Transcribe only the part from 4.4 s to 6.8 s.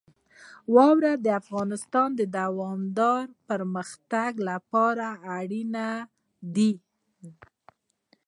لپاره اړین دي.